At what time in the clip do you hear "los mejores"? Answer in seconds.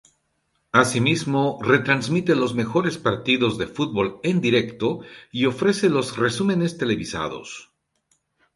2.33-2.97